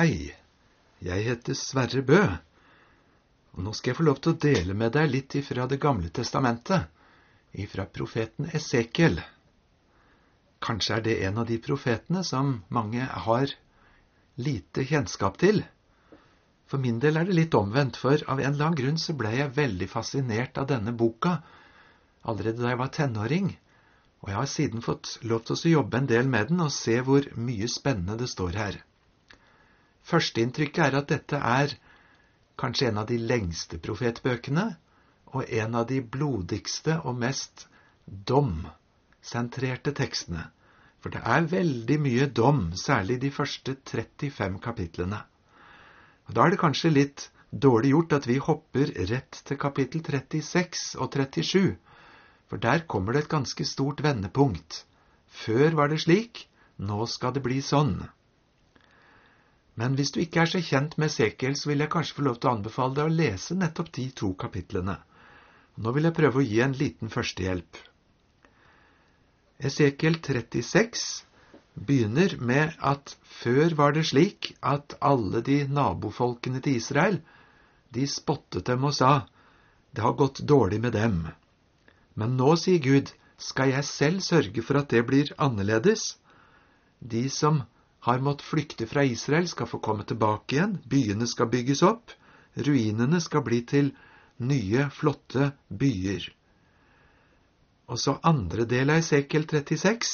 [0.00, 0.30] Hei,
[1.04, 2.20] jeg heter Sverre Bø,
[3.52, 6.08] og nå skal jeg få lov til å dele med deg litt ifra Det gamle
[6.18, 6.86] testamentet,
[7.52, 9.20] ifra profeten Esekiel.
[10.64, 13.52] Kanskje er det en av de profetene som mange har
[14.40, 15.60] lite kjennskap til.
[16.64, 19.36] For min del er det litt omvendt, for av en eller annen grunn så ble
[19.36, 21.42] jeg veldig fascinert av denne boka
[22.24, 23.56] allerede da jeg var tenåring,
[24.24, 27.02] og jeg har siden fått lov til å jobbe en del med den og se
[27.04, 28.86] hvor mye spennende det står her.
[30.06, 31.74] Førsteinntrykket er at dette er
[32.60, 34.66] kanskje en av de lengste profetbøkene,
[35.34, 37.66] og en av de blodigste og mest
[38.30, 40.48] domsentrerte tekstene.
[41.00, 45.22] For det er veldig mye dom, særlig de første 35 kapitlene.
[46.28, 50.98] Og Da er det kanskje litt dårlig gjort at vi hopper rett til kapittel 36
[50.98, 51.76] og 37,
[52.50, 54.84] for der kommer det et ganske stort vendepunkt.
[55.26, 58.10] Før var det slik, nå skal det bli sånn.
[59.78, 62.40] Men hvis du ikke er så kjent med Esekiel, så vil jeg kanskje få lov
[62.40, 64.98] til å anbefale deg å lese nettopp de to kapitlene.
[65.80, 67.78] Nå vil jeg prøve å gi en liten førstehjelp.
[69.70, 71.04] Esekiel 36
[71.74, 77.20] begynner med at før var det slik at alle de nabofolkene til Israel,
[77.94, 79.26] de spottet dem og sa,
[79.94, 81.22] det har gått dårlig med dem.
[82.14, 86.16] Men nå, sier Gud, skal jeg selv sørge for at det blir annerledes.
[87.00, 87.62] De som
[88.06, 90.78] har måttet flykte fra Israel, skal få komme tilbake igjen.
[90.88, 92.14] Byene skal bygges opp.
[92.56, 93.90] Ruinene skal bli til
[94.40, 96.30] nye, flotte byer.
[97.90, 100.12] Og så andre del av Esekiel 36,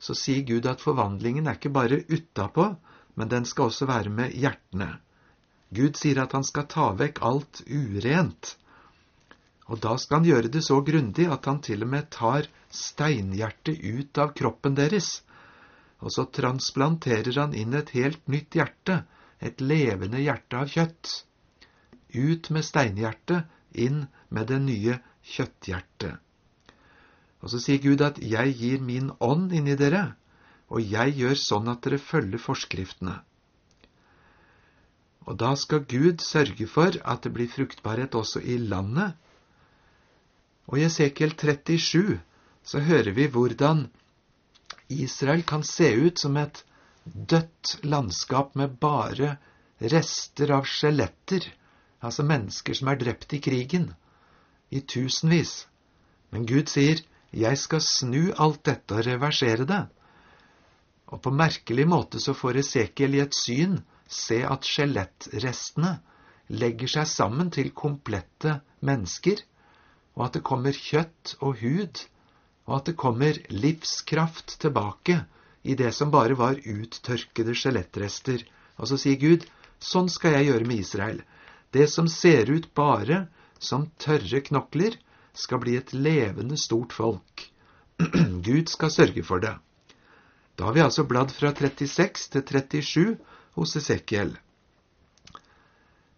[0.00, 2.72] så sier Gud at forvandlingen er ikke bare utapå,
[3.14, 4.94] men den skal også være med hjertene.
[5.70, 8.56] Gud sier at han skal ta vekk alt urent.
[9.70, 13.78] Og da skal han gjøre det så grundig at han til og med tar steinhjertet
[13.78, 15.20] ut av kroppen deres
[16.00, 19.02] og så transplanterer han inn et helt nytt hjerte,
[19.40, 21.12] et levende hjerte av kjøtt.
[22.16, 24.98] Ut med steinhjertet, inn med det nye
[25.34, 26.18] kjøtthjertet.
[27.40, 30.16] Og så sier Gud at 'jeg gir min ånd inni dere',
[30.68, 33.20] og jeg gjør sånn at dere følger forskriftene.
[35.26, 39.12] Og da skal Gud sørge for at det blir fruktbarhet også i landet.
[40.66, 42.20] Og i Esekiel 37
[42.62, 43.88] så hører vi hvordan
[44.90, 46.64] Israel kan se ut som et
[47.04, 49.36] dødt landskap med bare
[49.80, 51.46] rester av skjeletter,
[52.04, 53.92] altså mennesker som er drept i krigen,
[54.70, 55.66] i tusenvis.
[56.30, 57.00] Men Gud sier,
[57.32, 59.88] 'Jeg skal snu alt dette og reversere det'.
[61.06, 66.00] Og på merkelig måte så får Esekiel i et syn se at skjelettrestene
[66.50, 69.38] legger seg sammen til komplette mennesker,
[70.14, 72.02] og at det kommer kjøtt og hud
[72.70, 75.24] og at det kommer livskraft tilbake
[75.66, 78.44] i det som bare var uttørkede skjelettrester.
[78.78, 79.46] Og så sier Gud,
[79.82, 81.18] sånn skal jeg gjøre med Israel.
[81.74, 83.24] Det som ser ut bare
[83.58, 84.94] som tørre knokler,
[85.34, 87.42] skal bli et levende, stort folk.
[88.46, 89.56] Gud skal sørge for det.
[90.54, 93.16] Da har vi altså bladd fra 36 til 37
[93.58, 94.36] hos Esekiel.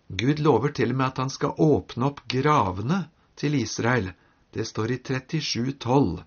[0.08, 3.06] Gud lover til og med at han skal åpne opp gravene
[3.40, 4.10] til Israel.
[4.52, 6.20] Det står i 37,12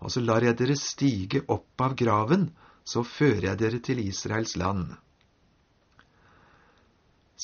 [0.00, 2.48] og så lar jeg dere stige opp av graven,
[2.84, 4.92] så fører jeg dere til Israels land.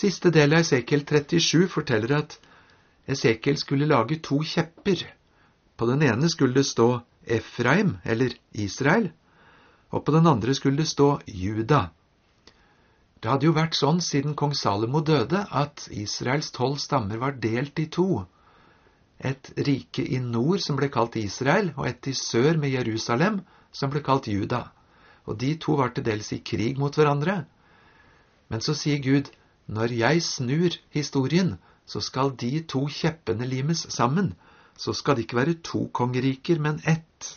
[0.00, 2.36] Siste del av Esekiel 37 forteller at
[3.10, 5.02] Esekiel skulle lage to kjepper.
[5.76, 9.10] På den ene skulle det stå Efraim, eller Israel,
[9.90, 11.88] og på den andre skulle det stå Juda.
[13.20, 17.78] Det hadde jo vært sånn siden kong Salomo døde, at Israels tolv stammer var delt
[17.82, 18.24] i to
[19.20, 23.40] et rike i nord som ble kalt Israel, og et i sør med Jerusalem
[23.72, 24.70] som ble kalt Juda.
[25.28, 27.44] Og de to var til dels i krig mot hverandre.
[28.48, 29.28] Men så sier Gud,
[29.66, 34.32] når jeg snur historien, så skal de to kjeppene limes sammen.
[34.76, 37.36] Så skal det ikke være to kongeriker, men ett.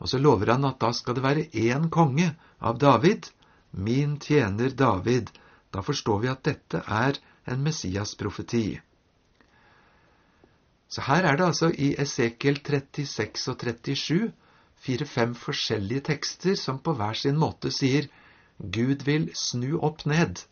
[0.00, 3.30] Og så lover han at da skal det være én konge av David,
[3.72, 5.30] min tjener David.
[5.72, 8.80] Da forstår vi at dette er en Messias-profeti.
[10.90, 14.32] Så her er det altså i Esekiel 36 og 37
[14.80, 18.08] fire-fem forskjellige tekster som på hver sin måte sier
[18.76, 20.42] Gud vil snu opp ned.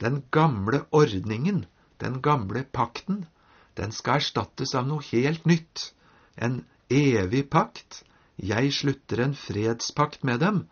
[0.00, 1.64] Den gamle ordningen,
[2.00, 3.24] den gamle pakten,
[3.76, 5.92] den skal erstattes av noe helt nytt.
[6.36, 8.02] En evig pakt.
[8.36, 10.64] Jeg slutter en fredspakt med dem,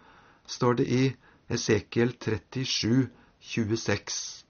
[0.46, 1.02] står det i
[1.48, 3.10] Esekiel 37,
[3.40, 4.44] 26.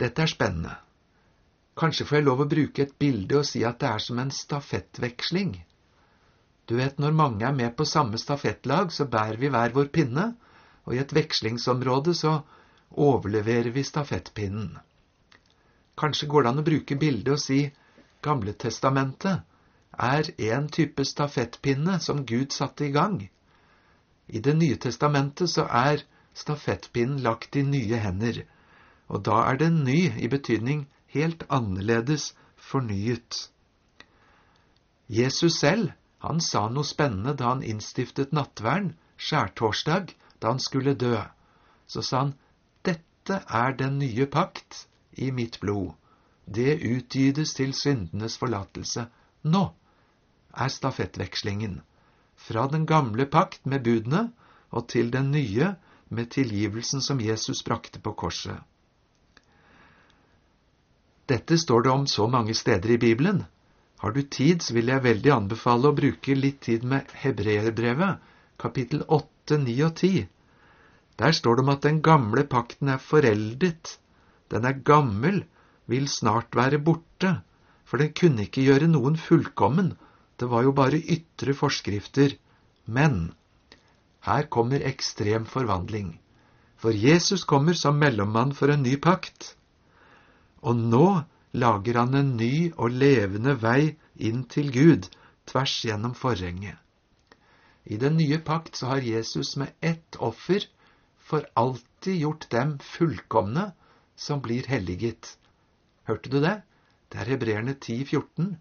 [0.00, 0.78] Dette er spennende.
[1.78, 4.32] Kanskje får jeg lov å bruke et bilde og si at det er som en
[4.34, 5.52] stafettveksling.
[6.66, 10.26] Du vet, når mange er med på samme stafettlag, så bærer vi hver vår pinne,
[10.84, 12.40] og i et vekslingsområde så
[12.90, 14.76] overleverer vi stafettpinnen.
[15.98, 17.60] Kanskje går det an å bruke bildet og si
[18.22, 19.40] Gamle testamentet
[19.98, 23.30] er en type stafettpinne som Gud satte i gang.
[24.28, 28.42] I Det nye testamentet så er stafettpinnen lagt i nye hender,
[29.08, 33.50] og da er den ny i betydning helt annerledes fornyet.
[35.08, 41.16] Jesus selv, han sa noe spennende da han innstiftet nattvern, skjærtorsdag, da han skulle dø.
[41.86, 42.34] Så sa han,
[42.86, 45.96] dette er den nye pakt i mitt blod.
[46.46, 49.06] Det utgytes til syndenes forlatelse.
[49.42, 49.64] Nå
[50.54, 51.80] er stafettvekslingen.
[52.36, 54.30] Fra den gamle pakt med budene
[54.70, 55.74] og til den nye
[56.08, 58.58] med tilgivelsen som Jesus brakte på korset.
[61.30, 63.44] Dette står det om så mange steder i Bibelen.
[64.02, 68.22] Har du tid, så vil jeg veldig anbefale å bruke litt tid med Hebreerbrevet,
[68.58, 70.24] kapittel 8, 9 og 10.
[71.20, 73.98] Der står det om at den gamle pakten er foreldet.
[74.50, 75.44] Den er gammel,
[75.86, 77.34] vil snart være borte,
[77.84, 79.92] for den kunne ikke gjøre noen fullkommen.
[80.40, 82.34] Det var jo bare ytre forskrifter.
[82.86, 83.34] Men
[84.26, 86.16] her kommer ekstrem forvandling.
[86.80, 89.54] For Jesus kommer som mellommann for en ny pakt.
[90.62, 91.22] Og nå
[91.52, 95.08] lager han en ny og levende vei inn til Gud
[95.50, 96.76] tvers gjennom forhenget.
[97.84, 100.66] I den nye pakt så har Jesus med ett offer
[101.18, 103.70] for alltid gjort dem fullkomne
[104.16, 105.36] som blir helliget.
[106.04, 106.60] Hørte du det?
[107.10, 108.58] Det er Hebreerne 14.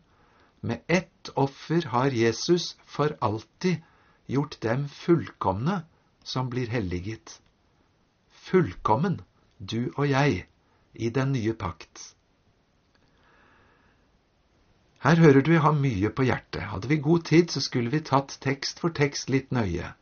[0.62, 3.84] Med ett offer har Jesus for alltid
[4.28, 5.84] gjort dem fullkomne
[6.24, 7.40] som blir helliget.
[8.31, 9.22] Fullkommen,
[9.60, 10.48] du og jeg
[10.94, 12.13] i den nye pakt.
[15.00, 16.65] Her hører du jeg har mye på hjertet.
[16.71, 19.94] Hadde vi god tid, så skulle vi tatt tekst for tekst litt nøye.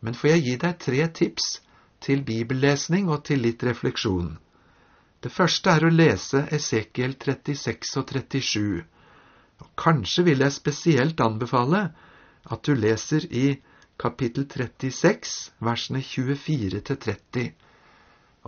[0.00, 1.48] Men får jeg gi deg tre tips
[2.06, 4.36] til bibellesning og til litt refleksjon.
[5.22, 8.84] Det første er å lese Esekiel 36 og 37.
[9.58, 11.88] Og kanskje vil jeg spesielt anbefale
[12.46, 13.48] at du leser i
[13.98, 17.48] kapittel 36, versene 24 til 30.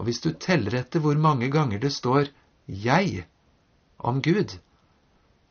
[0.01, 2.31] Og hvis du teller etter hvor mange ganger det står
[2.67, 3.27] 'jeg'
[3.99, 4.57] om Gud,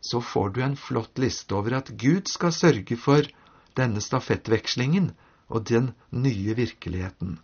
[0.02, 3.30] så får du en flott liste over at Gud skal sørge for
[3.78, 5.12] denne stafettvekslingen
[5.50, 7.38] og den nye virkeligheten.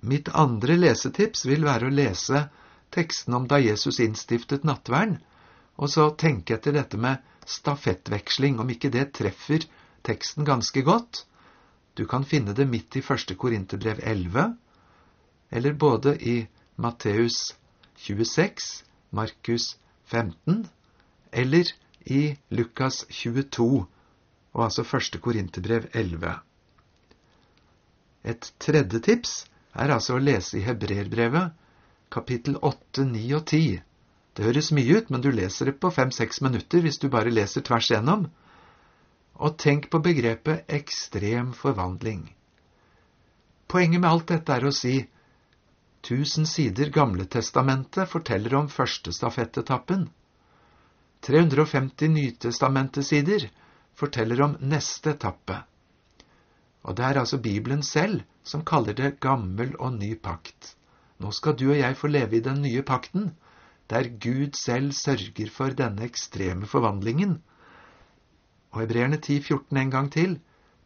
[0.00, 2.48] Mitt andre lesetips vil være å lese
[2.92, 5.18] teksten om da Jesus innstiftet nattvern,
[5.76, 9.64] og så tenke etter dette med stafettveksling, om ikke det treffer
[10.04, 11.24] teksten ganske godt.
[11.94, 14.56] Du kan finne det midt i første Korinterbrev 11,
[15.50, 16.36] eller både i
[16.76, 17.56] Matteus
[17.96, 20.68] 26, Markus 15
[21.32, 21.72] eller
[22.04, 23.86] i Lukas 22,
[24.52, 26.34] og altså første Korinterbrev 11.
[28.24, 29.34] Et tredje tips
[29.74, 31.52] er altså å lese i Hebreerbrevet,
[32.10, 33.78] kapittel 8, 9 og 10.
[34.36, 37.64] Det høres mye ut, men du leser det på fem-seks minutter hvis du bare leser
[37.66, 38.26] tvers igjennom.
[39.40, 42.26] Og tenk på begrepet ekstrem forvandling.
[43.70, 44.98] Poenget med alt dette er å si
[46.02, 50.08] 1000 sider Gamletestamentet forteller om første stafettetappen.
[51.26, 53.50] 350 Nytestamentesider
[53.94, 55.58] forteller om neste etappe.
[56.88, 60.74] Og det er altså Bibelen selv som kaller det gammel og ny pakt.
[61.20, 63.34] Nå skal du og jeg få leve i den nye pakten,
[63.90, 67.42] der Gud selv sørger for denne ekstreme forvandlingen.
[68.72, 70.38] Og Hebreerne 10,14 en gang til.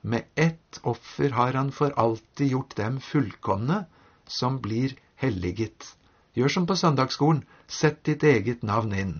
[0.02, 3.85] Med ett offer har han for alltid gjort dem fullkomne,
[4.26, 5.90] som blir helliget.
[6.35, 9.14] Gjør som på søndagsskolen, sett ditt eget navn inn.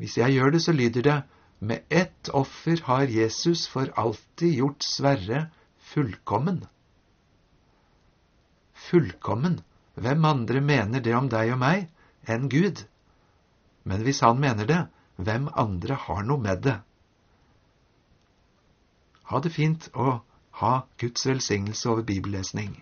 [0.00, 1.18] Hvis jeg gjør det, så lyder det
[1.60, 5.50] med ett offer har Jesus for alltid gjort Sverre
[5.92, 6.64] fullkommen.
[8.72, 9.60] Fullkommen,
[9.94, 11.90] hvem andre mener det om deg og meg
[12.24, 12.86] enn Gud?
[13.84, 14.80] Men hvis han mener det,
[15.16, 16.78] hvem andre har noe med det?
[19.30, 20.22] Ha det fint og
[20.62, 22.80] ha Guds velsignelse over bibellesning.